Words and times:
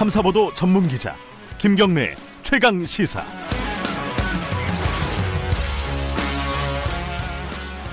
탐사보도 0.00 0.54
전문 0.54 0.88
기자 0.88 1.14
김경래 1.58 2.14
최강 2.40 2.86
시사. 2.86 3.20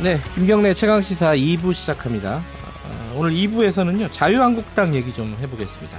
네, 0.02 0.18
김경래 0.34 0.74
최강 0.74 1.02
시사 1.02 1.36
2부 1.36 1.74
시작합니다. 1.74 2.38
어, 2.38 3.16
오늘 3.18 3.32
2부에서는요 3.32 4.10
자유한국당 4.14 4.96
얘기 4.96 5.12
좀 5.12 5.36
해보겠습니다. 5.42 5.98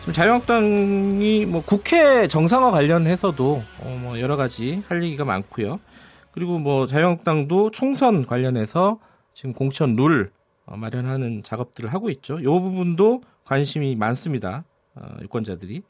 지금 0.00 0.12
자유한국당이 0.12 1.46
뭐 1.46 1.62
국회 1.64 2.28
정상화 2.28 2.70
관련해서도 2.70 3.62
어, 3.78 3.98
뭐 4.02 4.20
여러 4.20 4.36
가지 4.36 4.82
할 4.88 5.02
얘기가 5.02 5.24
많고요. 5.24 5.80
그리고 6.32 6.58
뭐 6.58 6.86
자유한국당도 6.86 7.70
총선 7.70 8.26
관련해서 8.26 8.98
지금 9.32 9.54
공천 9.54 9.96
룰 9.96 10.32
어, 10.66 10.76
마련하는 10.76 11.42
작업들을 11.42 11.94
하고 11.94 12.10
있죠. 12.10 12.38
이 12.40 12.44
부분도 12.44 13.22
관심이 13.46 13.96
많습니다. 13.96 14.64
어, 14.96 15.16
유권자들이 15.22 15.82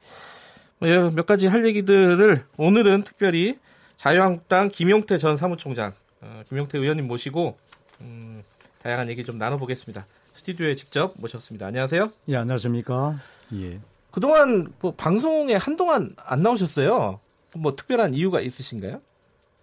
뭐몇 0.78 1.26
가지 1.26 1.46
할 1.46 1.64
얘기들을 1.66 2.44
오늘은 2.56 3.04
특별히 3.04 3.58
자유한국당 3.96 4.68
김용태 4.68 5.18
전 5.18 5.36
사무총장, 5.36 5.92
어, 6.20 6.42
김용태 6.48 6.78
의원님 6.78 7.06
모시고 7.06 7.56
음, 8.00 8.42
다양한 8.82 9.08
얘기 9.08 9.24
좀 9.24 9.36
나눠보겠습니다. 9.36 10.06
스튜디오에 10.32 10.74
직접 10.74 11.14
모셨습니다. 11.18 11.66
안녕하세요. 11.66 12.10
예, 12.28 12.36
안녕하십니까. 12.36 13.18
예. 13.54 13.80
그동안 14.10 14.72
뭐 14.80 14.92
방송에 14.94 15.54
한동안 15.54 16.14
안 16.18 16.42
나오셨어요. 16.42 17.20
뭐 17.56 17.76
특별한 17.76 18.14
이유가 18.14 18.40
있으신가요? 18.40 19.00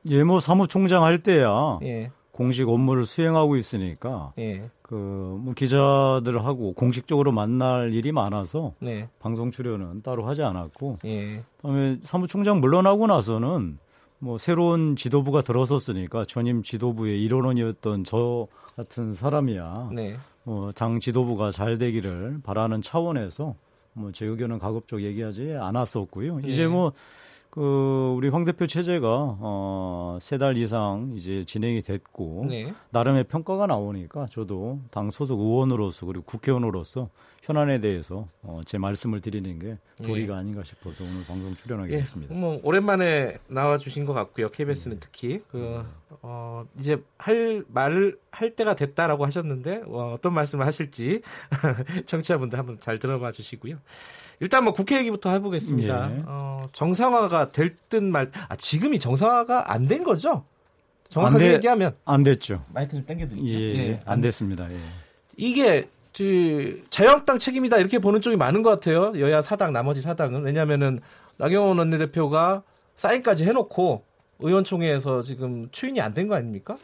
예, 0.08 0.24
뭐 0.24 0.40
사무총장 0.40 1.04
할 1.04 1.20
때야 1.20 1.80
예. 1.84 2.12
공식 2.42 2.68
업무를 2.68 3.06
수행하고 3.06 3.56
있으니까 3.56 4.34
예. 4.40 4.68
그뭐 4.82 5.54
기자들하고 5.56 6.74
공식적으로 6.74 7.32
만날 7.32 7.94
일이 7.94 8.12
많아서 8.12 8.74
네. 8.80 9.08
방송 9.20 9.52
출연은 9.52 10.02
따로 10.02 10.26
하지 10.26 10.42
않았고 10.42 10.98
예. 11.06 11.44
그다음에 11.58 12.00
사무총장 12.02 12.60
물러나고 12.60 13.06
나서는 13.06 13.78
뭐 14.18 14.40
새로운 14.40 14.96
지도부가 14.96 15.44
들어섰으니까 15.44 16.26
전임 16.26 16.64
지도부의 16.64 17.24
일원원이었던 17.24 18.06
저 18.06 18.48
같은 18.76 19.14
사람이야 19.14 19.90
네. 19.94 20.18
뭐장 20.44 21.00
지도부가 21.00 21.52
잘 21.52 21.78
되기를 21.78 22.40
바라는 22.44 22.82
차원에서 22.82 23.54
뭐 23.94 24.12
제 24.12 24.26
의견은 24.26 24.58
가급적 24.58 25.04
얘기하지 25.04 25.58
않았었고요. 25.60 26.40
이제 26.40 26.64
예. 26.64 26.68
뭐 26.68 26.92
그 27.52 28.14
우리 28.16 28.30
황 28.30 28.46
대표 28.46 28.66
체제가 28.66 29.38
어 29.42 30.18
세 30.22 30.38
달 30.38 30.56
이상 30.58 31.14
이제 31.16 31.44
진행이 31.44 31.82
됐고 31.82 32.46
네. 32.48 32.74
나름의 32.92 33.26
평가가 33.26 33.68
나오니까 33.68 34.28
저도 34.30 34.80
당 34.92 35.12
소속 35.12 35.40
의원으로서 35.40 36.06
그리고 36.06 36.24
국회의원으로서 36.26 37.10
현안에 37.42 37.82
대해서 37.82 38.28
어, 38.44 38.62
제 38.66 38.78
말씀을 38.78 39.20
드리는 39.20 39.58
게 39.58 39.78
도리가 40.04 40.38
아닌가 40.38 40.64
싶어서 40.64 41.04
오늘 41.04 41.26
방송 41.26 41.56
출연하게 41.56 41.94
예. 41.94 41.98
됐습니다. 42.00 42.36
뭐 42.36 42.60
오랜만에 42.64 43.40
나와 43.48 43.78
주신 43.80 44.06
것 44.06 44.14
같고요. 44.14 44.50
KBS는 44.50 45.00
특히 45.00 45.42
그 45.52 45.84
어, 46.22 46.64
이제 46.80 47.02
할 47.18 47.64
말을 47.68 48.20
할 48.30 48.52
때가 48.56 48.76
됐다라고 48.76 49.26
하셨는데 49.26 49.82
어, 49.88 50.14
어떤 50.14 50.34
말씀을 50.36 50.68
하실지 50.68 51.22
청취자분들 52.06 52.60
한번 52.60 52.80
잘 52.80 53.00
들어봐 53.00 53.32
주시고요. 53.32 53.78
일단 54.40 54.64
뭐 54.64 54.74
국회 54.74 54.98
얘기부터 55.00 55.32
해보겠습니다. 55.32 56.12
예. 56.18 56.24
어, 56.28 56.62
정상화가 56.74 57.52
될 57.52 57.76
듯 57.90 58.04
말, 58.04 58.32
아 58.50 58.56
지금이 58.56 59.00
정상화가 59.00 59.74
안 59.74 59.88
된 59.88 60.04
거죠? 60.04 60.46
정확하게 61.10 61.44
안 61.44 61.50
돼- 61.50 61.56
얘기하면 61.56 61.96
안 62.06 62.24
됐죠. 62.24 62.64
마이크 62.74 62.96
좀 62.96 63.06
당겨드릴게요. 63.06 63.58
예, 63.60 64.00
안 64.06 64.22
됐습니다. 64.22 64.72
예. 64.72 64.78
이게 65.38 65.82
그 65.82 65.90
자유한국당 66.90 67.38
책임이다 67.38 67.78
이렇게 67.78 68.00
보는 68.00 68.22
쪽이 68.22 68.36
많은 68.36 68.64
것 68.64 68.70
같아요. 68.70 69.14
여야 69.20 69.42
사당 69.42 69.72
나머지 69.74 70.02
사당은 70.02 70.44
왜냐하면은 70.44 71.00
나경원 71.38 71.78
원내대표가 71.80 72.64
사인까지 72.96 73.46
해놓고 73.46 74.04
의원총회에서 74.40 75.22
지금 75.22 75.68
추인이 75.72 76.00
안 76.02 76.14
된 76.14 76.28
거 76.28 76.36
아닙니까? 76.36 76.76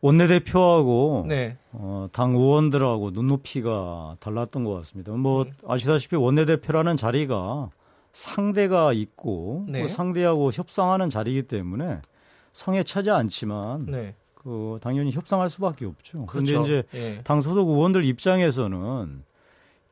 원내대표하고 0.00 1.24
네, 1.28 1.56
어, 1.72 2.08
당 2.12 2.34
의원들하고 2.34 3.10
눈높이가 3.12 4.16
달랐던 4.20 4.64
것 4.64 4.74
같습니다. 4.74 5.12
뭐 5.12 5.46
아시다시피 5.66 6.16
원내대표라는 6.16 6.96
자리가 6.96 7.70
상대가 8.12 8.92
있고 8.92 9.64
네. 9.66 9.82
그 9.82 9.88
상대하고 9.88 10.52
협상하는 10.52 11.08
자리이기 11.10 11.44
때문에 11.48 12.00
성에 12.52 12.82
차지 12.82 13.10
않지만 13.10 13.86
네, 13.86 14.14
그 14.44 14.78
당연히 14.82 15.10
협상할 15.10 15.48
수밖에 15.48 15.86
없죠. 15.86 16.26
그런데 16.26 16.52
그렇죠. 16.52 16.70
이제 16.70 16.82
예. 16.94 17.20
당 17.24 17.40
소속 17.40 17.68
의원들 17.68 18.04
입장에서는 18.04 19.24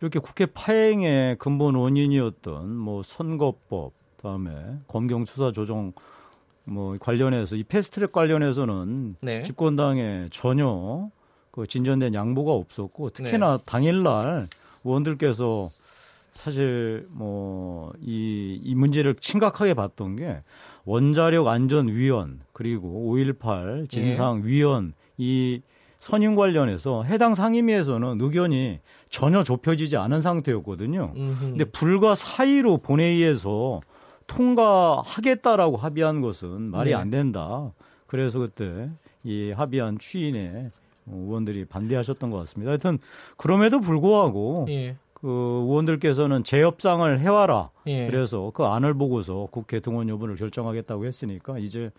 이렇게 0.00 0.18
국회 0.18 0.46
파행의 0.46 1.38
근본 1.38 1.74
원인이었던 1.74 2.76
뭐 2.76 3.02
선거법 3.02 3.92
그다음에 4.16 4.52
검경 4.88 5.24
수사 5.24 5.52
조정 5.52 5.92
뭐 6.64 6.96
관련해서 6.98 7.56
이 7.56 7.64
패스트트랙 7.64 8.12
관련해서는 8.12 9.16
네. 9.20 9.42
집권당에 9.42 10.28
전혀 10.30 11.08
그 11.50 11.66
진전된 11.66 12.14
양보가 12.14 12.52
없었고 12.52 13.10
특히나 13.10 13.56
네. 13.56 13.62
당일날 13.64 14.48
의원들께서 14.84 15.70
사실 16.32 17.06
뭐이이 17.10 18.74
문제를 18.74 19.16
심각하게 19.20 19.74
봤던 19.74 20.16
게 20.16 20.42
원자력 20.84 21.46
안전 21.46 21.88
위원 21.88 22.40
그리고 22.52 23.14
5.18 23.14 23.88
진상 23.88 24.42
위원 24.44 24.94
이 25.18 25.60
선임 25.98 26.34
관련해서 26.34 27.04
해당 27.04 27.34
상임위에서는 27.34 28.20
의견이 28.20 28.80
전혀 29.08 29.44
좁혀지지 29.44 29.96
않은 29.96 30.20
상태였거든요. 30.20 31.12
음흠. 31.14 31.40
근데 31.40 31.64
불과 31.64 32.16
사이로 32.16 32.78
본회의에서 32.78 33.80
통과하겠다라고 34.26 35.76
합의한 35.76 36.20
것은 36.20 36.62
말이 36.62 36.90
네. 36.90 36.96
안 36.96 37.10
된다. 37.10 37.72
그래서 38.06 38.40
그때 38.40 38.90
이 39.22 39.52
합의한 39.52 39.98
추인에 39.98 40.70
의원들이 41.06 41.66
반대하셨던 41.66 42.30
것 42.30 42.38
같습니다. 42.38 42.70
하여튼 42.70 42.98
그럼에도 43.36 43.80
불구하고 43.80 44.66
예, 44.70 44.96
그 45.22 45.28
의원들께서는 45.28 46.42
재협상을 46.44 47.18
해와라. 47.20 47.70
예. 47.86 48.06
그래서 48.06 48.50
그 48.54 48.64
안을 48.64 48.94
보고서 48.94 49.46
국회 49.52 49.78
등원 49.80 50.08
여부를 50.08 50.34
결정하겠다고 50.36 51.06
했으니까 51.06 51.58
이제 51.60 51.90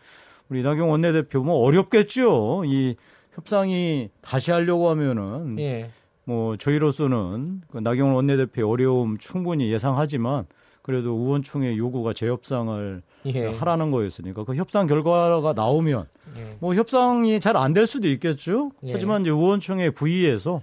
우리 0.50 0.61
나경 0.61 0.91
원내대표 0.91 1.41
뭐 1.41 1.56
어렵겠죠. 1.66 2.63
이 2.66 2.95
협상이 3.34 4.09
다시 4.22 4.51
하려고 4.51 4.89
하면은 4.89 5.57
예, 5.57 5.89
뭐 6.25 6.57
저희로서는 6.57 7.61
그 7.72 7.78
나경원 7.78 8.16
원내대표의 8.16 8.69
어려움 8.69 9.17
충분히 9.17 9.72
예상하지만 9.72 10.45
그래도 10.81 11.11
의원총회 11.11 11.78
요구가 11.78 12.11
재협상을 12.11 13.01
예. 13.28 13.47
하라는 13.47 13.90
거였으니까 13.90 14.44
그 14.44 14.53
협상 14.55 14.85
결과가 14.85 15.53
나오면 15.53 16.07
예. 16.38 16.57
뭐 16.59 16.75
협상이 16.75 17.40
잘 17.40 17.55
안 17.55 17.73
될 17.73 17.88
수도 17.88 18.09
있겠죠. 18.09 18.72
예. 18.84 18.91
하지만 18.91 19.22
이제 19.22 19.29
의원총회 19.29 19.91
부의에서 19.91 20.61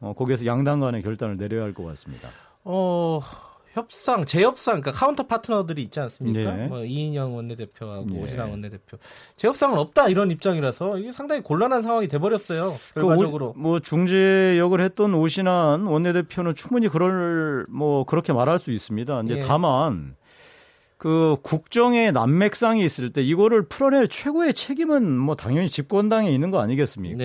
어, 0.00 0.12
거기에서 0.14 0.46
양당 0.46 0.80
간의 0.80 1.02
결단을 1.02 1.36
내려야 1.36 1.62
할 1.64 1.72
것 1.74 1.84
같습니다. 1.84 2.28
어 2.64 3.20
협상, 3.72 4.24
재협상, 4.24 4.80
그러니까 4.80 4.92
카운터 4.92 5.26
파트너들이 5.26 5.82
있지 5.82 6.00
않습니까? 6.00 6.50
네. 6.56 6.66
뭐 6.66 6.84
이인영 6.84 7.36
원내대표하고 7.36 8.06
예. 8.14 8.22
오신환 8.22 8.50
원내대표. 8.50 8.96
재협상은 9.36 9.78
없다 9.78 10.08
이런 10.08 10.30
입장이라서 10.32 10.98
이게 10.98 11.12
상당히 11.12 11.42
곤란한 11.42 11.82
상황이 11.82 12.08
돼버렸어요. 12.08 12.74
결과적으로. 12.94 13.52
그 13.52 13.58
오- 13.58 13.62
뭐 13.62 13.78
중재 13.80 14.56
역을 14.58 14.80
했던 14.80 15.14
오신환 15.14 15.86
원내대표는 15.86 16.54
충분히 16.56 16.88
그럴 16.88 17.66
뭐 17.68 18.04
그렇게 18.04 18.32
말할 18.32 18.58
수 18.58 18.72
있습니다. 18.72 19.16
근데 19.18 19.38
예. 19.38 19.40
다만 19.42 20.16
그 20.96 21.36
국정의 21.42 22.10
난맥상이 22.10 22.84
있을 22.84 23.12
때 23.12 23.22
이거를 23.22 23.68
풀어낼 23.68 24.08
최고의 24.08 24.54
책임은 24.54 25.16
뭐 25.16 25.36
당연히 25.36 25.68
집권당에 25.70 26.30
있는 26.30 26.50
거 26.50 26.58
아니겠습니까? 26.60 27.22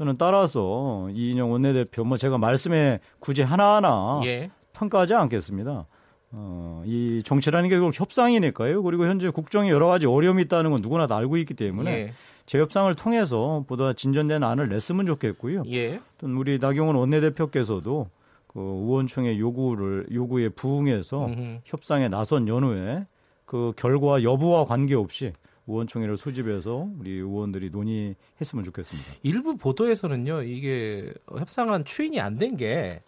네. 0.00 0.04
저는 0.04 0.16
따라서 0.16 1.08
이인영 1.12 1.52
원내대표 1.52 2.04
뭐 2.04 2.16
제가 2.16 2.38
말씀에 2.38 3.00
굳이 3.18 3.42
하나하나 3.42 4.20
예. 4.24 4.50
평가하지 4.72 5.14
않겠습니다. 5.14 5.86
어, 6.32 6.82
이 6.86 7.22
정치라는 7.22 7.68
게 7.68 7.76
결국 7.76 7.98
협상이니까요. 7.98 8.82
그리고 8.82 9.04
현재 9.04 9.28
국정에 9.28 9.68
여러 9.68 9.88
가지 9.88 10.06
어려움이 10.06 10.42
있다는 10.44 10.70
건 10.70 10.80
누구나 10.80 11.06
다 11.06 11.16
알고 11.16 11.36
있기 11.36 11.52
때문에 11.52 11.90
예. 11.90 12.12
재협상을 12.46 12.92
통해서 12.94 13.64
보다 13.68 13.92
진전된 13.92 14.42
안을 14.42 14.70
냈으면 14.70 15.04
좋겠고요. 15.04 15.64
예. 15.70 16.00
또 16.16 16.26
우리 16.28 16.58
나경원 16.58 16.96
원내대표께서도 16.96 18.08
그 18.46 18.58
의원총회 18.58 19.38
요구를 19.38 20.06
요구에 20.12 20.48
부응해서 20.48 21.26
음흠. 21.26 21.58
협상에 21.64 22.08
나선 22.08 22.48
연후에 22.48 23.06
그 23.44 23.72
결과 23.76 24.22
여부와 24.22 24.64
관계없이 24.64 25.32
의원총회를 25.70 26.16
소집해서 26.16 26.88
우리 26.98 27.12
의원들이 27.12 27.70
논의했으면 27.70 28.64
좋겠습니다. 28.64 29.12
일부 29.22 29.56
보도에서는요, 29.56 30.42
이게 30.42 31.12
협상안 31.38 31.84
추인이 31.84 32.20
안 32.20 32.38
된 32.38 32.56
게 32.56 33.00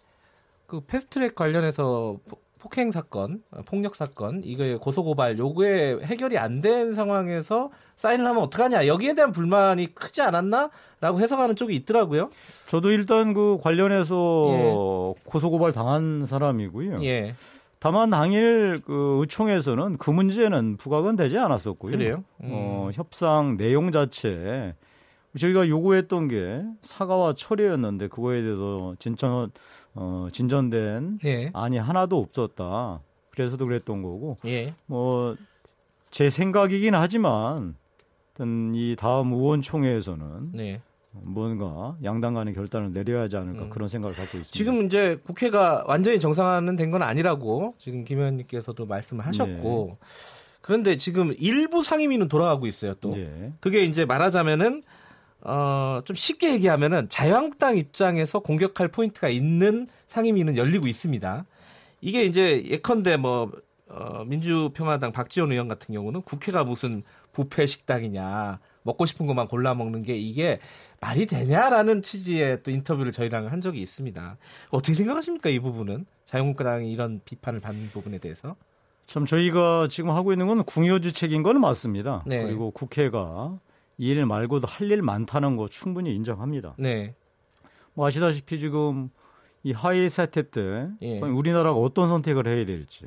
그 0.65 0.79
패스트트랙 0.81 1.35
관련해서 1.35 2.17
보- 2.27 2.37
폭행 2.57 2.89
사건, 2.91 3.43
어, 3.51 3.61
폭력 3.65 3.93
사건, 3.93 4.41
이거 4.43 4.77
고소 4.79 5.03
고발 5.03 5.37
요게 5.37 5.99
해결이 6.03 6.37
안 6.37 6.61
된 6.61 6.93
상황에서 6.95 7.69
사인을 7.97 8.25
하면 8.25 8.41
어떡하냐 8.43 8.87
여기에 8.87 9.13
대한 9.15 9.31
불만이 9.33 9.93
크지 9.93 10.21
않았나라고 10.21 11.19
해석하는 11.19 11.55
쪽이 11.57 11.75
있더라고요. 11.75 12.29
저도 12.67 12.89
일단 12.91 13.33
그 13.33 13.57
관련해서 13.61 14.47
예. 14.49 15.19
고소 15.25 15.49
고발 15.51 15.73
당한 15.73 16.25
사람이고요. 16.25 17.03
예. 17.03 17.35
다만 17.83 18.09
당일 18.09 18.79
그 18.85 19.17
의총에서는 19.19 19.97
그 19.97 20.09
문제는 20.09 20.77
부각은 20.77 21.17
되지 21.17 21.37
않았었고요. 21.37 21.91
그래요? 21.91 22.23
음. 22.41 22.49
어, 22.53 22.89
협상 22.93 23.57
내용 23.57 23.91
자체 23.91 24.73
저희가 25.37 25.67
요구했던 25.67 26.29
게 26.29 26.63
사과와 26.81 27.33
처리였는데 27.33 28.07
그거에 28.07 28.41
대해서 28.41 28.95
진전 28.99 29.51
어, 29.95 30.27
진전된 30.31 31.19
예. 31.25 31.51
안이 31.53 31.77
하나도 31.77 32.17
없었다. 32.19 33.01
그래서도 33.31 33.65
그랬던 33.65 34.01
거고. 34.01 34.37
예. 34.45 34.73
뭐제 34.85 36.29
생각이긴 36.29 36.95
하지만 36.95 37.75
어떤 38.31 38.73
이 38.75 38.95
다음 38.97 39.33
의원총회에서는 39.33 40.51
네. 40.53 40.81
뭔가 41.21 41.95
양당 42.03 42.33
간의 42.33 42.53
결단을 42.53 42.91
내려야 42.91 43.23
하지 43.23 43.37
않을까 43.37 43.63
음. 43.63 43.69
그런 43.69 43.87
생각을 43.87 44.15
갖고 44.15 44.37
있습니다. 44.37 44.51
지금 44.51 44.85
이제 44.85 45.19
국회가 45.23 45.83
완전히 45.87 46.19
정상화는 46.19 46.75
된 46.75 46.91
건 46.91 47.01
아니라고 47.01 47.75
지금 47.79 48.03
김 48.03 48.19
의원님께서도 48.19 48.85
말씀을 48.85 49.25
하셨고 49.25 49.97
네. 49.99 50.07
그런데 50.61 50.97
지금 50.97 51.33
일부 51.39 51.81
상임위는 51.83 52.27
돌아가고 52.29 52.67
있어요. 52.67 52.93
또 52.95 53.11
네. 53.11 53.51
그게 53.59 53.83
이제 53.83 54.05
말하자면은 54.05 54.83
어, 55.41 55.99
좀 56.05 56.15
쉽게 56.15 56.53
얘기하면은 56.53 57.09
자유한국당 57.09 57.75
입장에서 57.77 58.39
공격할 58.39 58.87
포인트가 58.89 59.27
있는 59.27 59.87
상임위는 60.07 60.55
열리고 60.55 60.87
있습니다. 60.87 61.45
이게 62.01 62.23
이제 62.25 62.63
예컨대 62.65 63.17
뭐 63.17 63.51
어, 63.89 64.23
민주평화당 64.25 65.11
박지원 65.11 65.51
의원 65.51 65.67
같은 65.67 65.93
경우는 65.93 66.21
국회가 66.21 66.63
무슨 66.63 67.03
부패 67.31 67.65
식당이냐 67.65 68.59
먹고 68.83 69.05
싶은 69.05 69.25
것만 69.25 69.47
골라 69.47 69.73
먹는 69.73 70.03
게 70.03 70.15
이게 70.15 70.59
말이 71.03 71.25
되냐라는 71.25 72.01
취지의 72.01 72.63
또 72.63 72.71
인터뷰를 72.71 73.11
저희랑 73.11 73.47
한 73.51 73.59
적이 73.59 73.81
있습니다. 73.81 74.37
어떻게 74.69 74.93
생각하십니까 74.93 75.49
이 75.49 75.59
부분은 75.59 76.05
자유한국당이 76.25 76.91
이런 76.91 77.19
비판을 77.25 77.59
받는 77.59 77.89
부분에 77.89 78.19
대해서? 78.19 78.55
참 79.05 79.25
저희가 79.25 79.87
지금 79.89 80.11
하고 80.11 80.31
있는 80.31 80.47
건 80.47 80.63
궁여주책인 80.63 81.43
건 81.43 81.59
맞습니다. 81.59 82.23
네. 82.25 82.41
그리고 82.43 82.71
국회가 82.71 83.59
이 83.97 84.11
일 84.11 84.25
말고도 84.25 84.65
할 84.67 84.89
일 84.91 85.01
많다는 85.01 85.55
거 85.57 85.67
충분히 85.67 86.15
인정합니다. 86.15 86.75
네. 86.79 87.13
뭐 87.93 88.07
아시다시피 88.07 88.57
지금 88.59 89.09
이 89.61 89.71
하위 89.73 90.07
사태 90.09 90.49
때 90.49 90.87
예. 91.01 91.19
우리나라가 91.19 91.77
어떤 91.77 92.07
선택을 92.09 92.47
해야 92.47 92.65
될지 92.65 93.05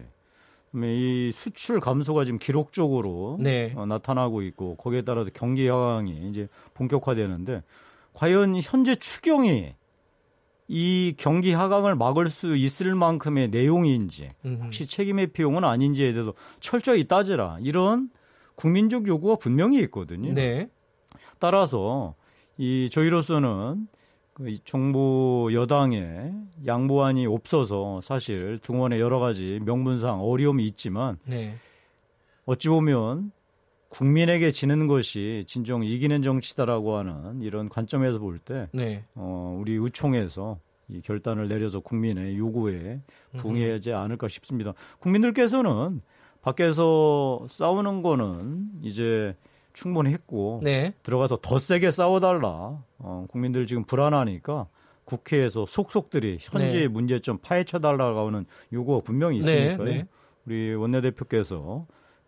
이 0.74 1.30
수출 1.32 1.80
감소가 1.80 2.24
지금 2.24 2.38
기록적으로 2.38 3.38
네. 3.40 3.72
어, 3.76 3.86
나타나고 3.86 4.42
있고 4.42 4.76
거기에 4.76 5.02
따라서 5.02 5.30
경기 5.32 5.66
하강이 5.66 6.28
이제 6.28 6.48
본격화되는데 6.74 7.62
과연 8.16 8.58
현재 8.62 8.94
추경이 8.94 9.74
이 10.68 11.14
경기 11.18 11.52
하강을 11.52 11.94
막을 11.96 12.30
수 12.30 12.56
있을 12.56 12.94
만큼의 12.94 13.50
내용인지 13.50 14.30
혹시 14.62 14.86
책임의 14.86 15.28
비용은 15.28 15.64
아닌지에 15.64 16.12
대해서 16.12 16.32
철저히 16.58 17.06
따지라 17.06 17.58
이런 17.60 18.08
국민적 18.54 19.06
요구가 19.06 19.36
분명히 19.36 19.80
있거든요. 19.82 20.32
네. 20.32 20.68
따라서 21.38 22.14
이 22.56 22.88
저희로서는 22.90 23.86
그 24.32 24.64
정부 24.64 25.50
여당의 25.52 26.32
양보안이 26.66 27.26
없어서 27.26 28.00
사실 28.00 28.58
등원의 28.62 28.98
여러 28.98 29.18
가지 29.18 29.60
명분상 29.62 30.22
어려움이 30.22 30.66
있지만 30.68 31.18
네. 31.26 31.56
어찌 32.46 32.70
보면 32.70 33.30
국민에게 33.96 34.50
지는 34.50 34.86
것이 34.86 35.44
진정 35.46 35.82
이기는 35.82 36.22
정치다라고 36.22 36.96
하는 36.96 37.40
이런 37.40 37.70
관점에서 37.70 38.18
볼때 38.18 38.68
네. 38.72 39.04
어, 39.14 39.56
우리 39.58 39.72
의총에서 39.72 40.58
이 40.88 41.00
결단을 41.00 41.48
내려서 41.48 41.80
국민의 41.80 42.36
요구에 42.36 43.00
부응하지 43.38 43.92
않을까 43.92 44.28
싶습니다. 44.28 44.74
국민들께서는 45.00 46.02
밖에서 46.42 47.46
싸우는 47.48 48.02
거는 48.02 48.68
이제 48.82 49.34
충분히 49.72 50.12
했고 50.12 50.60
네. 50.62 50.94
들어가서 51.02 51.38
더 51.42 51.58
세게 51.58 51.90
싸워달라. 51.90 52.82
어, 52.98 53.26
국민들 53.30 53.66
지금 53.66 53.82
불안하니까 53.82 54.68
국회에서 55.04 55.64
속속들이 55.66 56.36
현재의 56.40 56.82
네. 56.82 56.88
문제점 56.88 57.38
파헤쳐달라고 57.38 58.26
하는 58.26 58.44
요구가 58.72 59.00
분명히 59.02 59.38
있으니까요. 59.38 59.84
네. 59.84 59.92
네. 59.92 60.06
우리 60.44 60.74
원내대표께서 60.74 61.86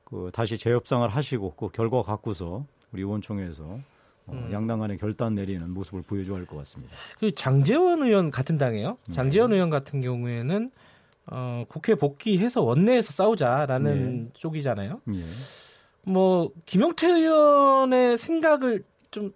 그 0.08 0.30
다시 0.32 0.56
재협상을 0.56 1.06
하시고 1.06 1.52
그 1.54 1.68
결과 1.68 2.00
갖고서 2.02 2.64
우리 2.92 3.02
의원총회에서 3.02 3.64
어, 3.64 4.32
음. 4.32 4.48
양당 4.52 4.78
간의 4.80 4.96
결단 4.98 5.34
내리는 5.34 5.68
모습을 5.70 6.02
보여줘야 6.02 6.38
할 6.38 6.46
것 6.46 6.56
같습니다. 6.58 6.94
그 7.18 7.34
장재원 7.34 8.02
의원 8.02 8.30
같은 8.30 8.56
당이에요. 8.56 8.96
네. 9.06 9.12
장재원 9.12 9.52
의원 9.52 9.68
같은 9.70 10.00
경우에는 10.00 10.70
어, 11.30 11.64
국회 11.68 11.94
복귀해서 11.94 12.62
원내에서 12.62 13.12
싸우자라는 13.12 14.24
네. 14.24 14.30
쪽이잖아요. 14.32 15.00
예. 15.14 16.10
뭐 16.10 16.50
김용태 16.64 17.06
의원의 17.06 18.16
생각을 18.16 18.84
좀 19.10 19.32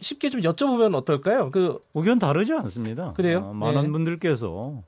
쉽게 0.00 0.28
좀 0.30 0.40
여쭤보면 0.40 0.94
어떨까요? 0.96 1.52
그 1.52 1.78
의견 1.94 2.18
다르지 2.18 2.52
않습니다. 2.52 3.12
그래요? 3.12 3.50
어, 3.50 3.52
많은 3.54 3.82
네. 3.84 3.88
분들께서 3.90 4.82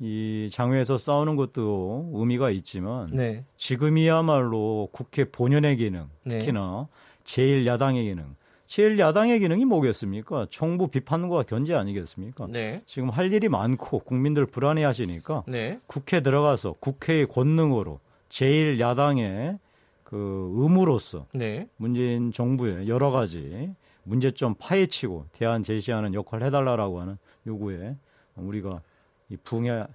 이 0.00 0.48
장외에서 0.52 0.96
싸우는 0.96 1.36
것도 1.36 2.10
의미가 2.14 2.50
있지만 2.50 3.10
네. 3.12 3.44
지금이야말로 3.56 4.88
국회 4.92 5.24
본연의 5.24 5.76
기능, 5.76 6.08
네. 6.22 6.38
특히나 6.38 6.86
제일 7.24 7.66
야당의 7.66 8.04
기능, 8.04 8.36
제일 8.66 8.98
야당의 8.98 9.40
기능이 9.40 9.64
뭐겠습니까? 9.64 10.46
정부 10.50 10.88
비판과 10.88 11.44
견제 11.44 11.74
아니겠습니까? 11.74 12.46
네. 12.50 12.82
지금 12.86 13.08
할 13.08 13.32
일이 13.32 13.48
많고 13.48 14.00
국민들 14.00 14.46
불안해 14.46 14.84
하시니까 14.84 15.42
네. 15.48 15.80
국회 15.86 16.20
들어가서 16.20 16.74
국회의 16.78 17.26
권능으로 17.26 17.98
제일 18.28 18.78
야당의 18.78 19.58
그 20.04 20.52
의무로서 20.54 21.26
네. 21.32 21.66
문재인 21.76 22.30
정부의 22.30 22.88
여러 22.88 23.10
가지 23.10 23.70
문제점 24.04 24.54
파헤치고 24.58 25.26
대안 25.32 25.62
제시하는 25.62 26.14
역할을 26.14 26.46
해달라라고 26.46 27.00
하는 27.00 27.18
요구에 27.46 27.96
우리가 28.36 28.80
부응해야 29.36 29.86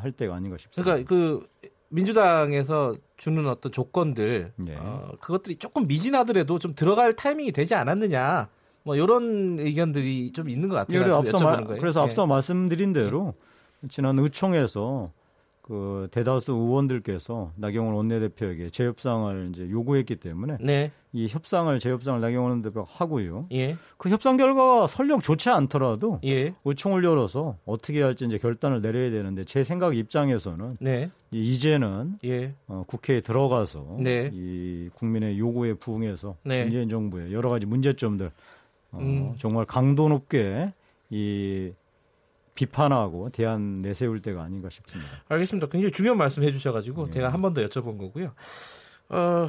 할 0.00 0.12
때가 0.12 0.34
아닌가 0.34 0.56
싶습니다. 0.58 0.82
그러니까 0.82 1.08
그 1.08 1.46
민주당에서 1.88 2.96
주는 3.16 3.46
어떤 3.46 3.70
조건들 3.72 4.52
네. 4.56 4.76
어, 4.78 5.12
그것들이 5.20 5.56
조금 5.56 5.86
미진하더라도 5.86 6.58
좀 6.58 6.74
들어갈 6.74 7.12
타이밍이 7.12 7.52
되지 7.52 7.74
않았느냐 7.74 8.48
뭐 8.82 8.96
이런 8.96 9.58
의견들이 9.58 10.32
좀 10.32 10.48
있는 10.48 10.68
것 10.68 10.76
같아요. 10.76 11.00
그래서 11.00 11.18
앞서, 11.18 11.38
마, 11.38 11.56
그래서 11.60 12.00
네. 12.00 12.06
앞서 12.06 12.26
말씀드린 12.26 12.92
대로 12.92 13.34
지난 13.88 14.18
의총에서 14.18 15.12
그 15.64 16.08
대다수 16.10 16.52
의원들께서 16.52 17.52
나경원 17.56 17.94
원내대표에게 17.94 18.68
재협상을 18.68 19.50
이제 19.50 19.70
요구했기 19.70 20.16
때문에 20.16 20.58
네. 20.60 20.90
이 21.14 21.26
협상을 21.26 21.78
재협상을 21.78 22.20
나경원 22.20 22.50
원내대표가 22.50 22.86
하고요. 22.86 23.46
예. 23.52 23.78
그 23.96 24.10
협상 24.10 24.36
결과가 24.36 24.86
설령 24.86 25.20
좋지 25.20 25.48
않더라도 25.48 26.20
예. 26.26 26.54
의총을 26.66 27.02
열어서 27.02 27.56
어떻게 27.64 28.02
할지 28.02 28.26
이제 28.26 28.36
결단을 28.36 28.82
내려야 28.82 29.10
되는데 29.10 29.44
제 29.44 29.64
생각 29.64 29.96
입장에서는 29.96 30.76
네. 30.80 31.10
이제는 31.30 32.18
예. 32.26 32.54
어, 32.66 32.84
국회에 32.86 33.22
들어가서 33.22 33.96
네. 34.00 34.28
이 34.34 34.90
국민의 34.96 35.38
요구에 35.38 35.72
부응해서 35.72 36.36
네. 36.42 36.64
문재인 36.64 36.90
정부의 36.90 37.32
여러 37.32 37.48
가지 37.48 37.64
문제점들 37.64 38.30
어, 38.92 38.98
음. 38.98 39.34
정말 39.38 39.64
강도 39.64 40.10
높게 40.10 40.74
이 41.08 41.72
비판하고 42.54 43.30
대안 43.30 43.82
내세울 43.82 44.22
때가 44.22 44.42
아닌가 44.42 44.68
싶습니다. 44.70 45.10
알겠습니다. 45.28 45.66
굉장히 45.68 45.92
중요한 45.92 46.16
말씀 46.18 46.42
해주셔가지고 46.42 47.06
네. 47.06 47.10
제가 47.10 47.28
한 47.28 47.40
번 47.42 47.54
더 47.54 47.66
여쭤본 47.66 47.98
거고요. 47.98 48.32
어, 49.10 49.48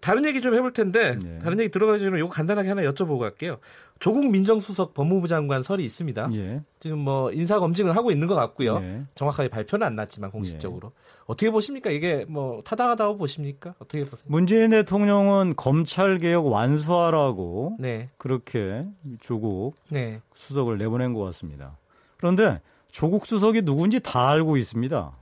다른 0.00 0.24
얘기 0.26 0.40
좀 0.42 0.54
해볼 0.54 0.72
텐데 0.72 1.16
네. 1.16 1.38
다른 1.38 1.58
얘기 1.60 1.70
들어가기 1.70 2.00
전에 2.00 2.18
이거 2.18 2.28
간단하게 2.28 2.68
하나 2.68 2.82
여쭤보고 2.82 3.18
갈게요. 3.20 3.58
조국 4.00 4.30
민정수석 4.30 4.92
법무부 4.94 5.28
장관 5.28 5.62
설이 5.62 5.84
있습니다. 5.84 6.30
예. 6.34 6.58
지금 6.80 6.98
뭐 6.98 7.32
인사 7.32 7.58
검증을 7.58 7.96
하고 7.96 8.10
있는 8.10 8.28
것 8.28 8.34
같고요. 8.34 8.76
예. 8.82 9.02
정확하게 9.14 9.48
발표는 9.48 9.86
안 9.86 9.96
났지만 9.96 10.30
공식적으로 10.30 10.92
예. 10.94 11.22
어떻게 11.26 11.50
보십니까? 11.50 11.90
이게 11.90 12.24
뭐 12.28 12.62
타당하다고 12.64 13.16
보십니까? 13.18 13.74
어떻게 13.78 14.04
보세요? 14.04 14.24
문재인 14.26 14.70
대통령은 14.70 15.54
검찰 15.56 16.18
개혁 16.18 16.46
완수하라고 16.46 17.76
네. 17.80 18.10
그렇게 18.18 18.84
조국 19.20 19.74
네. 19.88 20.20
수석을 20.34 20.78
내보낸 20.78 21.12
것 21.14 21.22
같습니다. 21.24 21.76
그런데 22.18 22.60
조국 22.90 23.26
수석이 23.26 23.62
누군지 23.62 24.00
다 24.00 24.28
알고 24.28 24.56
있습니다. 24.56 25.16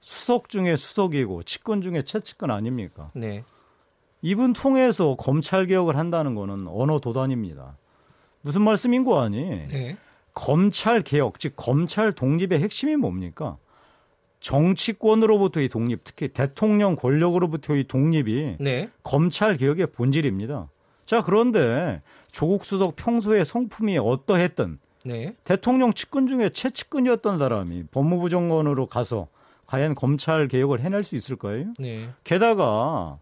수석 0.00 0.48
중에 0.48 0.76
수석이고 0.76 1.42
측근 1.44 1.80
중에 1.80 2.02
최측근 2.02 2.50
아닙니까? 2.50 3.10
네. 3.14 3.44
이분 4.22 4.52
통해서 4.52 5.14
검찰 5.16 5.66
개혁을 5.66 5.96
한다는 5.96 6.34
거는 6.34 6.66
언어 6.68 6.98
도단입니다. 6.98 7.78
무슨 8.42 8.62
말씀인 8.62 9.04
거 9.04 9.22
아니? 9.22 9.66
네. 9.68 9.96
검찰 10.34 11.02
개혁, 11.02 11.38
즉 11.38 11.54
검찰 11.56 12.12
독립의 12.12 12.60
핵심이 12.60 12.96
뭡니까? 12.96 13.58
정치권으로부터의 14.40 15.68
독립, 15.68 16.00
특히 16.02 16.28
대통령 16.28 16.96
권력으로부터의 16.96 17.84
독립이 17.84 18.56
네. 18.58 18.90
검찰 19.02 19.56
개혁의 19.56 19.88
본질입니다. 19.88 20.70
자, 21.04 21.22
그런데 21.22 22.00
조국 22.30 22.64
수석 22.64 22.96
평소에 22.96 23.44
성품이 23.44 23.98
어떠했던 23.98 24.78
네. 25.04 25.34
대통령 25.44 25.92
측근 25.92 26.26
중에 26.26 26.50
최측근이었던 26.50 27.38
사람이 27.38 27.84
법무부 27.90 28.28
장관으로 28.28 28.86
가서 28.86 29.28
과연 29.66 29.94
검찰 29.94 30.48
개혁을 30.48 30.80
해낼 30.80 31.04
수 31.04 31.16
있을까요? 31.16 31.66
네. 31.78 32.08
게다가 32.24 33.18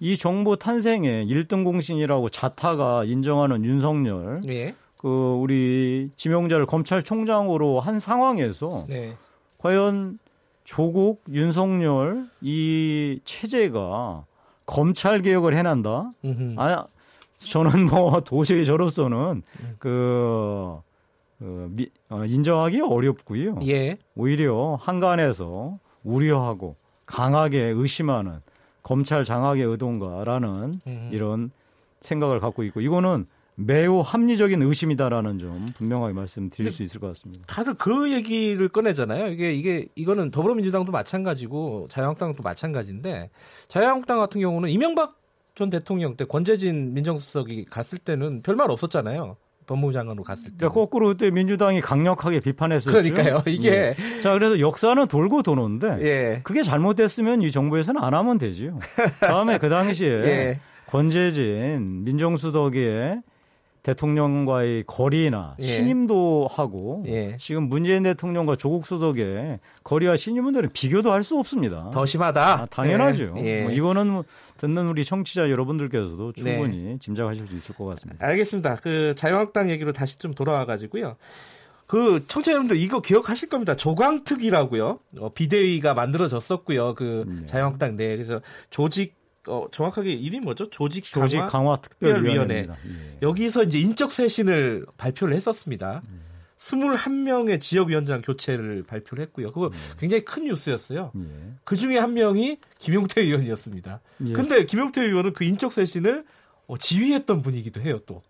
이 0.00 0.16
정부 0.16 0.56
탄생의 0.56 1.26
1등 1.26 1.62
공신이라고 1.62 2.30
자타가 2.30 3.04
인정하는 3.04 3.64
윤석열, 3.64 4.40
네. 4.40 4.74
그 4.96 5.08
우리 5.08 6.10
지명자를 6.16 6.66
검찰총장으로 6.66 7.80
한 7.80 7.98
상황에서 8.00 8.86
네. 8.88 9.14
과연 9.58 10.18
조국, 10.64 11.22
윤석열 11.30 12.26
이 12.40 13.20
체제가 13.24 14.24
검찰 14.66 15.20
개혁을 15.20 15.56
해낸다? 15.56 16.12
음흠. 16.24 16.54
아, 16.58 16.86
저는 17.38 17.86
뭐 17.86 18.20
도저히 18.20 18.64
저로서는 18.64 19.42
그, 19.78 20.78
그 21.40 21.68
미, 21.70 21.88
어, 22.10 22.22
인정하기 22.24 22.82
어렵고요. 22.82 23.58
예. 23.66 23.96
오히려 24.14 24.76
한간에서 24.78 25.78
우려하고 26.04 26.76
강하게 27.06 27.60
의심하는 27.74 28.40
검찰 28.82 29.24
장악의 29.24 29.62
의도인가라는 29.62 30.80
음. 30.86 31.10
이런 31.12 31.50
생각을 32.00 32.40
갖고 32.40 32.62
있고 32.64 32.82
이거는 32.82 33.26
매우 33.54 34.00
합리적인 34.00 34.62
의심이다라는 34.62 35.38
점 35.38 35.66
분명하게 35.76 36.14
말씀드릴 36.14 36.70
수 36.70 36.82
있을 36.82 37.00
것 37.00 37.08
같습니다. 37.08 37.44
다들 37.46 37.74
그 37.74 38.12
얘기를 38.12 38.68
꺼내잖아요. 38.68 39.28
이게 39.28 39.52
이게 39.52 39.86
이거는 39.94 40.30
더불어민주당도 40.30 40.92
마찬가지고 40.92 41.88
자유한국당도 41.90 42.42
마찬가지인데 42.42 43.30
자유한국당 43.68 44.18
같은 44.18 44.40
경우는 44.40 44.70
이명박 44.70 45.18
전 45.54 45.68
대통령 45.68 46.16
때 46.16 46.24
권재진 46.24 46.94
민정수석이 46.94 47.66
갔을 47.66 47.98
때는 47.98 48.42
별말 48.42 48.70
없었잖아요. 48.70 49.36
법무부 49.66 49.92
장관으로 49.92 50.24
갔을 50.24 50.50
때. 50.50 50.56
그러니까 50.58 50.74
거꾸로 50.74 51.08
그때 51.08 51.30
민주당이 51.30 51.80
강력하게 51.80 52.40
비판했었죠. 52.40 52.90
그러니까요. 52.90 53.42
이게 53.46 53.94
예. 53.98 54.20
자 54.20 54.32
그래서 54.32 54.58
역사는 54.58 55.06
돌고 55.06 55.42
도는데 55.42 55.98
예. 56.02 56.40
그게 56.42 56.62
잘못됐으면 56.62 57.42
이 57.42 57.50
정부에서는 57.50 58.02
안 58.02 58.14
하면 58.14 58.38
되지요. 58.38 58.78
다음에 59.20 59.58
그 59.58 59.68
당시에 59.68 60.08
예. 60.26 60.60
권재진 60.86 62.04
민정수석의 62.04 63.22
대통령과의 63.82 64.84
거리나 64.86 65.56
예. 65.58 65.64
신임도 65.64 66.48
하고 66.50 67.02
예. 67.06 67.36
지금 67.38 67.68
문재인 67.68 68.02
대통령과 68.02 68.56
조국 68.56 68.86
수석의 68.86 69.60
거리와 69.84 70.16
신임들은 70.16 70.70
비교도 70.72 71.12
할 71.12 71.20
수 71.20 71.38
없습니다. 71.38 71.90
더 71.92 72.06
심하다. 72.06 72.62
아, 72.62 72.66
당연하죠. 72.66 73.34
예. 73.38 73.44
예. 73.44 73.62
뭐 73.62 73.70
이거는 73.70 74.06
뭐 74.08 74.24
듣는 74.56 74.88
우리 74.88 75.04
청취자 75.04 75.50
여러분들께서도 75.50 76.32
충분히 76.32 76.98
짐작하실 76.98 77.46
수 77.46 77.54
있을 77.54 77.74
것 77.74 77.84
같습니다. 77.84 78.26
알겠습니다. 78.26 78.76
그 78.76 79.14
자유한국당 79.16 79.68
얘기로 79.70 79.92
다시 79.92 80.18
좀 80.18 80.32
돌아와 80.32 80.64
가지고요. 80.64 81.16
그 81.86 82.24
청취자 82.26 82.52
여러분들 82.52 82.76
이거 82.76 83.00
기억하실 83.02 83.48
겁니다. 83.48 83.74
조광특이라고요. 83.76 84.98
어, 85.18 85.32
비대위가 85.34 85.92
만들어졌었고요. 85.92 86.94
그 86.94 87.24
네. 87.26 87.46
자유한국당 87.46 87.96
내 87.96 88.16
그래서 88.16 88.40
조직 88.70 89.19
어, 89.48 89.66
정확하게 89.72 90.12
이름이 90.12 90.44
뭐죠? 90.44 90.68
조직 90.68 91.04
강화 91.12 91.26
조직 91.26 91.46
강화 91.48 91.76
특별위원회입니다. 91.76 92.74
예. 92.74 93.18
여기서 93.22 93.64
이제 93.64 93.78
인적 93.78 94.12
쇄신을 94.12 94.86
발표를 94.96 95.34
했었습니다. 95.34 96.02
21명의 96.58 97.58
지역위원장 97.58 98.20
교체를 98.20 98.82
발표를 98.82 99.22
했고요. 99.24 99.50
그거 99.52 99.70
굉장히 99.98 100.24
큰 100.24 100.44
뉴스였어요. 100.44 101.12
예. 101.16 101.20
그 101.64 101.76
중에 101.76 101.96
한 101.98 102.12
명이 102.12 102.58
김용태 102.78 103.22
의원이었습니다. 103.22 104.00
예. 104.26 104.32
근데 104.32 104.66
김용태 104.66 105.02
의원은 105.02 105.32
그 105.32 105.44
인적 105.44 105.72
쇄신을 105.72 106.24
어, 106.66 106.76
지휘했던 106.76 107.42
분이기도 107.42 107.80
해요, 107.80 107.98
또. 108.06 108.22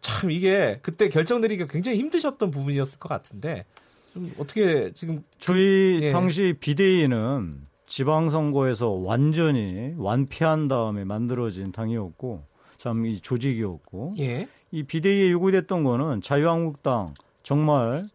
참 0.00 0.30
이게 0.30 0.78
그때 0.82 1.08
결정 1.08 1.40
내리기가 1.40 1.68
굉장히 1.68 1.98
힘드셨던 1.98 2.50
부분이었을 2.50 2.98
것 2.98 3.08
같은데 3.08 3.66
좀 4.14 4.32
어떻게 4.38 4.92
지금 4.94 5.22
저희 5.38 6.00
예. 6.02 6.10
당시 6.10 6.54
비대위는 6.58 7.66
지방선거에서 7.86 8.90
완전히 8.90 9.94
완패한 9.96 10.68
다음에 10.68 11.04
만들어진 11.04 11.72
당이었고 11.72 12.42
참 12.76 13.04
이 13.06 13.20
조직이었고 13.20 14.14
예. 14.18 14.48
이 14.70 14.82
비대위에 14.82 15.30
요구됐던 15.30 15.84
거는 15.84 16.20
자유한국당 16.20 17.14
정말 17.42 18.06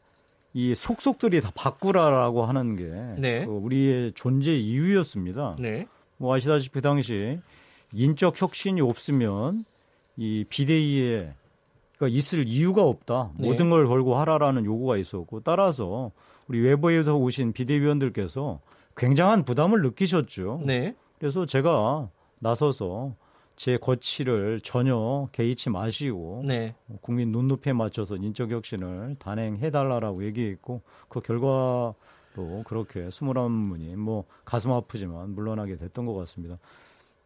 이 0.54 0.76
속속들이 0.76 1.42
다 1.42 1.52
바꾸라라고 1.56 2.46
하는 2.46 2.76
게 2.76 2.84
네. 3.20 3.46
그 3.46 3.52
우리의 3.52 4.12
존재 4.14 4.54
이유였습니다. 4.54 5.56
네. 5.60 5.88
뭐 6.18 6.36
아시다시피 6.36 6.74
그 6.74 6.82
당시 6.82 7.40
인적 7.94 8.42
혁신이 8.42 8.82
없으면 8.82 9.66
이 10.18 10.46
비대위에 10.48 11.34
그러니까 11.98 12.18
있을 12.18 12.48
이유가 12.48 12.84
없다. 12.84 13.32
네. 13.40 13.48
모든 13.48 13.70
걸 13.70 13.88
걸고 13.88 14.18
하라라는 14.18 14.66
요구가 14.66 14.98
있었고 14.98 15.40
따라서 15.42 16.12
우리 16.48 16.60
외부에서 16.60 17.16
오신 17.16 17.54
비대위원들께서 17.54 18.60
굉장한 18.98 19.46
부담을 19.46 19.82
느끼셨죠. 19.82 20.62
네. 20.66 20.96
그래서 21.20 21.46
제가 21.46 22.10
나서서 22.40 23.16
제 23.56 23.78
거취를 23.78 24.60
전혀 24.62 25.30
개의치 25.32 25.70
마시고 25.70 26.44
네. 26.46 26.76
국민 27.02 27.32
눈높이에 27.32 27.74
맞춰서 27.74 28.16
인적 28.16 28.50
혁신을 28.52 29.18
단행해 29.20 29.70
달라라고 29.70 30.24
얘기했고 30.26 30.82
그 31.10 31.22
결과로 31.22 31.96
그렇게 32.66 33.08
21분이 33.08 33.96
뭐 33.98 34.26
가슴 34.46 34.72
아프지만 34.72 35.36
물러나게 35.36 35.78
됐던 35.78 36.06
것 36.06 36.14
같습니다. 36.16 36.58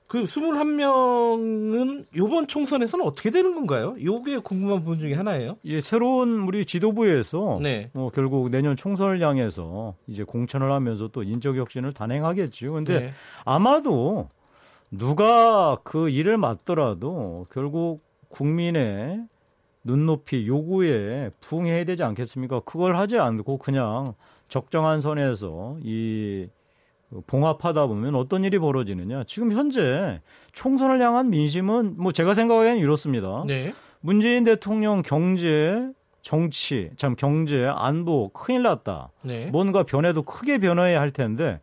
그 0.07 0.23
21명은 0.23 2.05
요번 2.15 2.47
총선에서는 2.47 3.03
어떻게 3.05 3.31
되는 3.31 3.55
건가요? 3.55 3.95
요게 4.03 4.39
궁금한 4.39 4.83
부분 4.83 4.99
중에 4.99 5.13
하나예요. 5.13 5.57
예, 5.65 5.81
새로운 5.81 6.41
우리 6.41 6.65
지도부에서 6.65 7.59
네. 7.61 7.89
뭐 7.93 8.11
결국 8.11 8.49
내년 8.49 8.75
총선을 8.75 9.21
향해서 9.21 9.95
이제 10.07 10.23
공천을 10.23 10.71
하면서 10.71 11.07
또 11.07 11.23
인적 11.23 11.55
혁신을 11.55 11.93
단행하겠죠. 11.93 12.73
근데 12.73 12.99
네. 12.99 13.13
아마도 13.45 14.29
누가 14.91 15.79
그 15.83 16.09
일을 16.09 16.37
맡더라도 16.37 17.47
결국 17.51 18.03
국민의 18.29 19.25
눈높이 19.83 20.47
요구에 20.47 21.31
부응해야 21.41 21.83
되지 21.83 22.03
않겠습니까? 22.03 22.59
그걸 22.61 22.95
하지 22.95 23.17
않고 23.17 23.57
그냥 23.57 24.13
적정한 24.49 25.01
선에서 25.01 25.77
이 25.83 26.47
봉합하다 27.27 27.87
보면 27.87 28.15
어떤 28.15 28.43
일이 28.43 28.59
벌어지느냐. 28.59 29.23
지금 29.25 29.51
현재 29.51 30.21
총선을 30.53 31.01
향한 31.01 31.29
민심은 31.29 31.95
뭐 31.97 32.11
제가 32.11 32.33
생각하기에는 32.33 32.81
이렇습니다. 32.81 33.43
네. 33.47 33.73
문재인 34.01 34.43
대통령 34.43 35.01
경제, 35.01 35.89
정치, 36.21 36.89
참 36.97 37.15
경제, 37.15 37.65
안보 37.65 38.29
큰일 38.29 38.63
났다. 38.63 39.11
네. 39.21 39.47
뭔가 39.47 39.83
변해도 39.83 40.23
크게 40.23 40.57
변해야 40.59 40.99
할 40.99 41.11
텐데 41.11 41.61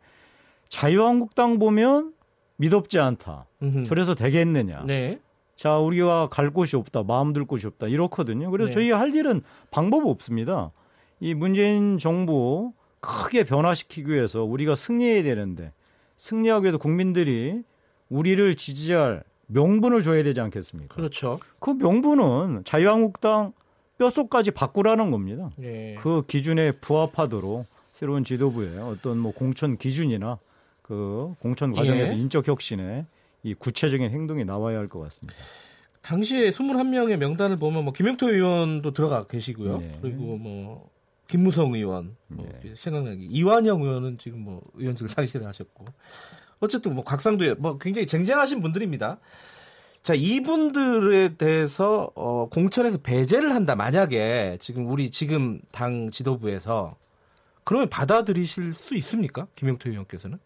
자유한국당 0.69 1.59
보면 1.59 2.15
믿업지 2.57 2.99
않다. 2.99 3.47
음흠. 3.63 3.85
저래서 3.85 4.15
되겠느냐. 4.15 4.85
네. 4.87 5.19
자, 5.57 5.79
우리가 5.79 6.29
갈 6.29 6.51
곳이 6.51 6.77
없다. 6.77 7.03
마음 7.03 7.33
들 7.33 7.45
곳이 7.45 7.67
없다. 7.67 7.89
이렇거든요. 7.89 8.51
그래서 8.51 8.69
네. 8.69 8.73
저희 8.73 8.91
할 8.91 9.15
일은 9.15 9.43
방법 9.71 10.07
없습니다. 10.07 10.73
이 11.21 11.35
문재인 11.35 11.99
정부 11.99 12.73
크게 13.03 13.43
변화시키기 13.45 14.11
위해서 14.11 14.45
우리가 14.45 14.77
승리해야 14.77 15.25
되는데 15.25 15.73
승리하기 16.17 16.63
위해서 16.65 16.79
국민들이 16.79 17.63
우리를 18.09 18.55
지지할 18.55 19.25
명분을 19.49 20.03
줘야 20.03 20.23
되지 20.23 20.41
않겠습니까? 20.41 20.95
그렇죠. 20.95 21.41
그 21.59 21.71
명분은 21.71 22.63
자유한국당 22.65 23.53
뼛속까지 23.99 24.53
바꾸라는 24.53 25.11
겁니다. 25.11 25.51
네. 25.57 25.97
그 26.01 26.23
기준에 26.27 26.73
부합하도록 26.73 27.67
새로운 27.93 28.25
지도부의 28.25 28.79
어떤 28.79 29.19
뭐 29.19 29.33
공천 29.33 29.77
기준이나 29.77 30.39
그 30.81 31.35
공천 31.41 31.73
과정에서 31.73 32.13
예. 32.13 32.17
인적 32.17 32.47
혁신에 32.49 33.05
이 33.43 33.55
구체적인 33.55 34.11
행동이 34.11 34.45
나와야 34.45 34.79
할 34.79 34.89
것 34.89 35.01
같습니다. 35.01 35.35
당시에 36.03 36.51
21명의 36.51 37.17
명단을 37.17 37.59
보면 37.59 37.85
뭐 37.85 37.93
김영토 37.93 38.31
의원도 38.31 38.93
들어가 38.93 39.27
계시고요. 39.27 39.79
네. 39.79 39.99
그리고 40.01 40.37
뭐 40.37 40.91
김무성 41.29 41.75
의원, 41.75 42.17
뭐 42.29 42.47
네. 42.63 42.75
생각나기 42.75 43.25
이완영 43.27 43.83
의원은 43.83 44.19
지금 44.19 44.41
뭐 44.41 44.61
의원직을 44.75 45.09
상실을 45.09 45.47
하셨고 45.47 45.87
어쨌든 46.61 46.95
뭐 46.95 47.05
의원, 47.45 47.57
뭐 47.61 47.79
굉장히 47.79 48.07
쟁쟁하신 48.07 48.61
분들입니다. 48.61 49.19
자 50.03 50.15
이분들에 50.15 51.37
대해서 51.37 52.11
어, 52.17 52.49
공천에서 52.49 52.99
배제를 52.99 53.55
한다 53.55 53.77
만약에 53.77 54.59
지금 54.61 54.89
우리 54.91 55.11
지금 55.11 55.61
당 55.71 56.11
지도부에서 56.11 56.97
그러면 57.65 57.89
받아들이실 57.89 58.75
수 58.75 58.97
있습니까 58.97 59.47
김영토 59.55 59.91
의원께서는? 59.91 60.39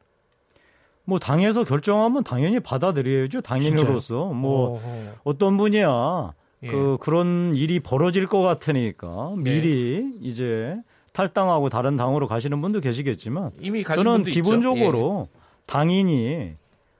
뭐 1.04 1.18
당에서 1.18 1.64
결정하면 1.64 2.24
당연히 2.24 2.60
받아들여야죠. 2.60 3.40
당인으로서 3.40 4.26
뭐 4.26 4.74
어허. 4.74 5.14
어떤 5.24 5.56
분이야 5.56 6.34
예. 6.62 6.70
그 6.70 6.96
그런 7.00 7.54
일이 7.54 7.80
벌어질 7.80 8.26
것 8.26 8.40
같으니까 8.40 9.34
네. 9.36 9.42
미리 9.52 10.12
이제 10.20 10.76
탈당하고 11.12 11.68
다른 11.68 11.96
당으로 11.96 12.26
가시는 12.26 12.60
분도 12.60 12.80
계시겠지만 12.80 13.52
이미 13.60 13.84
저는 13.84 14.22
기본적으로 14.22 15.28
당인이 15.66 16.56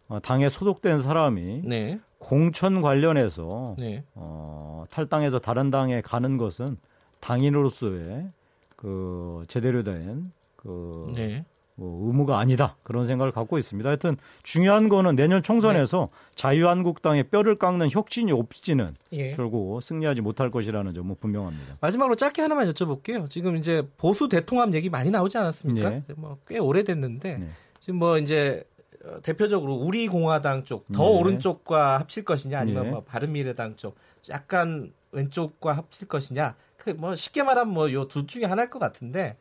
어, 0.08 0.20
당에 0.20 0.48
소속된 0.48 1.02
사람이. 1.02 1.62
네. 1.64 1.98
공천 2.18 2.80
관련해서 2.80 3.76
네. 3.78 4.04
어, 4.14 4.84
탈당해서 4.90 5.38
다른 5.38 5.70
당에 5.70 6.00
가는 6.00 6.36
것은 6.36 6.78
당인으로서의 7.20 8.28
그 8.75 9.44
제대로 9.48 9.82
된그 9.82 11.12
네. 11.14 11.44
뭐 11.78 12.06
의무가 12.06 12.38
아니다 12.38 12.76
그런 12.83 13.04
생각을 13.06 13.33
갖고 13.33 13.59
있습니다. 13.59 13.87
하여튼 13.88 14.16
중요한 14.42 14.88
거는 14.88 15.14
내년 15.14 15.42
총선에서 15.42 16.09
네. 16.11 16.33
자유한국당의 16.35 17.25
뼈를 17.25 17.56
깎는 17.59 17.90
혁신이 17.90 18.33
없이는 18.33 18.97
예. 19.12 19.35
결국 19.37 19.80
승리하지 19.83 20.23
못할 20.23 20.50
것이라는 20.50 20.95
점은 20.95 21.16
분명합니다. 21.21 21.76
마지막으로 21.80 22.14
짧게 22.14 22.40
하나만 22.42 22.73
여쭤볼게요. 22.73 23.28
지금 23.28 23.56
이제 23.56 23.87
보수 23.99 24.28
대통합 24.28 24.73
얘기 24.75 24.88
많이 24.88 25.11
나오지 25.11 25.37
않았습니까? 25.37 25.90
네. 25.90 26.02
뭐꽤 26.16 26.59
오래됐는데 26.59 27.38
네. 27.38 27.49
지금 27.80 27.99
뭐 27.99 28.16
이제 28.18 28.64
어, 29.04 29.21
대표적으로 29.23 29.75
우리 29.75 30.09
공화당 30.09 30.64
쪽더 30.64 30.99
네. 31.02 31.18
오른쪽과 31.18 32.00
합칠 32.00 32.25
것이냐 32.25 32.59
아니면 32.59 32.85
네. 32.85 32.90
뭐 32.90 33.04
바른미래당 33.04 33.76
쪽 33.76 33.97
약간 34.30 34.92
왼쪽과 35.12 35.75
합칠 35.76 36.09
것이냐 36.09 36.56
그 36.78 36.90
뭐 36.97 37.14
쉽게 37.14 37.42
말하면 37.42 37.75
뭐 37.75 37.90
요 37.92 38.06
둘 38.06 38.26
중에 38.26 38.45
하나일 38.45 38.71
것 38.71 38.78
같은데 38.78 39.37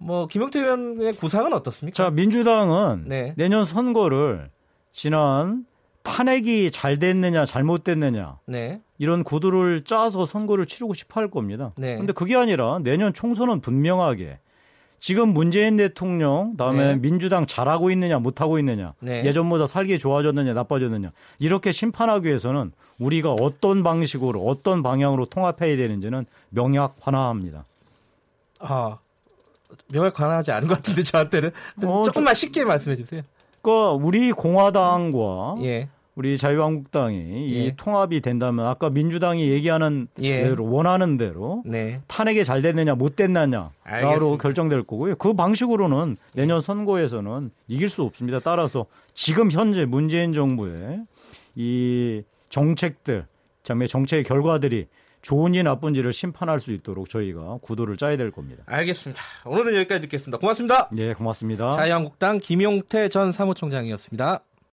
뭐 0.00 0.26
김용태 0.26 0.58
의원의 0.58 1.12
구상은 1.14 1.52
어떻습니까? 1.52 1.94
자 1.94 2.10
민주당은 2.10 3.04
네. 3.06 3.34
내년 3.36 3.64
선거를 3.64 4.50
지난 4.92 5.66
탄핵이 6.02 6.70
잘 6.70 6.98
됐느냐 6.98 7.44
잘못됐느냐 7.44 8.38
네. 8.46 8.80
이런 8.98 9.22
구도를 9.22 9.84
짜서 9.84 10.24
선거를 10.24 10.64
치르고 10.64 10.94
싶어 10.94 11.20
할 11.20 11.30
겁니다. 11.30 11.72
네. 11.76 11.98
근데 11.98 12.14
그게 12.14 12.34
아니라 12.34 12.78
내년 12.82 13.12
총선은 13.12 13.60
분명하게 13.60 14.38
지금 15.00 15.34
문재인 15.34 15.76
대통령 15.76 16.56
다음에 16.56 16.94
네. 16.94 16.96
민주당 16.96 17.46
잘하고 17.46 17.90
있느냐 17.90 18.18
못하고 18.18 18.58
있느냐 18.58 18.94
네. 19.00 19.24
예전보다 19.26 19.66
살기 19.66 19.98
좋아졌느냐 19.98 20.54
나빠졌느냐 20.54 21.12
이렇게 21.38 21.72
심판하기 21.72 22.26
위해서는 22.26 22.72
우리가 22.98 23.32
어떤 23.32 23.82
방식으로 23.82 24.46
어떤 24.46 24.82
방향으로 24.82 25.26
통합해야 25.26 25.76
되는지는 25.76 26.24
명약환화합니다. 26.48 27.66
아 28.60 28.98
명확 29.92 30.14
관하지 30.14 30.52
않은 30.52 30.68
것 30.68 30.76
같은데 30.76 31.02
저한테는 31.02 31.50
어, 31.84 32.02
조금만 32.04 32.34
쉽게 32.34 32.64
말씀해 32.64 32.96
주세요. 32.96 33.22
그러니까 33.62 33.92
우리 33.92 34.32
공화당과 34.32 35.56
예. 35.62 35.88
우리 36.16 36.36
자유한국당이 36.36 37.16
예. 37.54 37.64
이 37.66 37.72
통합이 37.76 38.20
된다면 38.20 38.66
아까 38.66 38.90
민주당이 38.90 39.48
얘기하는 39.50 40.08
예. 40.20 40.42
대로 40.42 40.70
원하는 40.70 41.16
대로 41.16 41.62
네. 41.64 42.00
탄핵이 42.08 42.44
잘 42.44 42.62
됐느냐 42.62 42.94
못 42.94 43.16
됐느냐로. 43.16 43.70
결정될 44.40 44.82
거고요. 44.82 45.16
그 45.16 45.34
방식으로는 45.34 46.16
내년 46.34 46.60
선거에서는 46.60 47.50
이길 47.68 47.88
수 47.88 48.02
없습니다. 48.02 48.40
따라서 48.40 48.86
지금 49.14 49.50
현재 49.50 49.84
문재인 49.84 50.32
정부의 50.32 51.00
이 51.54 52.22
정책들, 52.48 53.26
자매 53.62 53.86
정책의 53.86 54.24
결과들이 54.24 54.86
좋은지 55.22 55.62
나쁜지를 55.62 56.12
심판할 56.12 56.60
수 56.60 56.72
있도록 56.72 57.08
저희가 57.08 57.58
구도를 57.62 57.96
짜야 57.96 58.16
될 58.16 58.30
겁니다. 58.30 58.62
알겠습니다. 58.66 59.22
오늘은 59.44 59.74
여기까지 59.76 60.00
듣겠습니다. 60.02 60.38
고맙습니다. 60.38 60.88
네, 60.92 61.12
고맙습니다. 61.14 61.72
자유한국당 61.72 62.38
김용태 62.38 63.08
전 63.08 63.32
사무총장이었습니다. 63.32 64.42